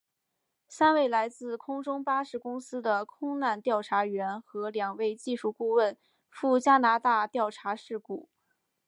[0.67, 5.95] 三位来自空中巴士公司的空难调查员和两位技术顾问
[6.31, 8.27] 赴加拿大调查事故。